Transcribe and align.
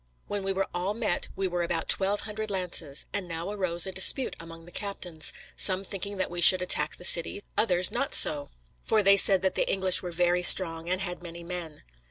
When 0.27 0.41
we 0.43 0.51
were 0.51 0.65
all 0.73 0.95
met 0.95 1.27
we 1.35 1.47
were 1.47 1.61
about 1.61 1.87
twelve 1.87 2.21
hundred 2.21 2.49
lances; 2.49 3.05
and 3.13 3.27
now 3.27 3.51
arose 3.51 3.85
a 3.85 3.91
dispute 3.91 4.35
among 4.39 4.65
the 4.65 4.71
captains, 4.71 5.31
some 5.55 5.83
thinking 5.83 6.17
that 6.17 6.31
we 6.31 6.41
should 6.41 6.63
attack 6.63 6.95
the 6.95 7.03
city, 7.03 7.43
others 7.55 7.91
not 7.91 8.15
so, 8.15 8.49
for 8.81 9.03
they 9.03 9.15
said 9.15 9.43
that 9.43 9.53
the 9.53 9.71
English 9.71 10.01
were 10.01 10.09
very 10.09 10.41
strong, 10.41 10.89
and 10.89 11.01
had 11.01 11.21
many 11.21 11.43
men. 11.43 11.83